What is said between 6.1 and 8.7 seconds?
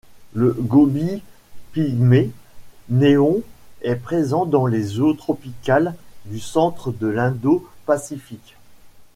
du centre de l'Indo-Pacifique.